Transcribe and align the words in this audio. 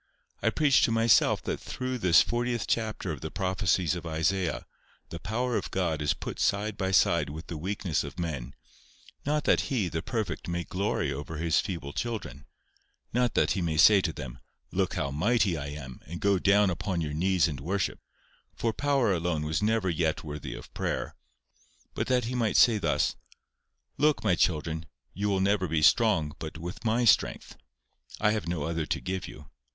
I 0.41 0.49
preached 0.49 0.83
to 0.85 0.91
myself 0.91 1.43
that 1.43 1.59
throughout 1.59 2.01
this 2.01 2.23
fortieth 2.23 2.65
chapter 2.65 3.11
of 3.11 3.21
the 3.21 3.29
prophecies 3.29 3.93
of 3.93 4.03
Isaiah, 4.03 4.65
the 5.09 5.19
power 5.19 5.55
of 5.57 5.69
God 5.69 6.01
is 6.01 6.15
put 6.15 6.39
side 6.39 6.75
by 6.75 6.89
side 6.89 7.29
with 7.29 7.45
the 7.45 7.55
weakness 7.55 8.03
of 8.03 8.17
men, 8.17 8.55
not 9.27 9.43
that 9.43 9.69
He, 9.69 9.89
the 9.89 10.01
perfect, 10.01 10.47
may 10.47 10.63
glory 10.63 11.13
over 11.13 11.37
His 11.37 11.59
feeble 11.59 11.93
children; 11.93 12.47
not 13.13 13.35
that 13.35 13.51
He 13.51 13.61
may 13.61 13.77
say 13.77 14.01
to 14.01 14.11
them—"Look 14.11 14.95
how 14.95 15.11
mighty 15.11 15.55
I 15.55 15.67
am, 15.67 16.01
and 16.07 16.19
go 16.19 16.39
down 16.39 16.71
upon 16.71 17.01
your 17.01 17.13
knees 17.13 17.47
and 17.47 17.59
worship"—for 17.59 18.73
power 18.73 19.13
alone 19.13 19.43
was 19.43 19.61
never 19.61 19.87
yet 19.87 20.23
worthy 20.23 20.55
of 20.55 20.73
prayer; 20.73 21.15
but 21.93 22.07
that 22.07 22.23
he 22.25 22.33
may 22.33 22.53
say 22.53 22.79
thus: 22.79 23.15
"Look, 23.99 24.23
my 24.23 24.33
children, 24.33 24.87
you 25.13 25.29
will 25.29 25.41
never 25.41 25.67
be 25.67 25.83
strong 25.83 26.33
but 26.39 26.57
with 26.57 26.83
MY 26.83 27.05
strength. 27.05 27.55
I 28.19 28.31
have 28.31 28.47
no 28.47 28.63
other 28.63 28.87
to 28.87 28.99
give 28.99 29.27
you. 29.27 29.51